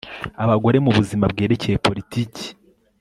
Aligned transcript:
abagore 0.43 0.77
mu 0.85 0.91
buzima 0.97 1.25
bwerekeye 1.33 1.75
politiki 1.85 2.45